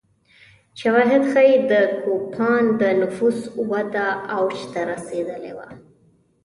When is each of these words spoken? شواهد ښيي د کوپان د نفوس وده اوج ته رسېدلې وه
شواهد 0.81 1.23
ښيي 1.33 1.55
د 1.71 1.73
کوپان 2.03 2.63
د 2.81 2.83
نفوس 3.01 3.39
وده 3.69 4.07
اوج 4.37 4.57
ته 4.71 4.81
رسېدلې 4.91 5.51
وه 5.57 5.69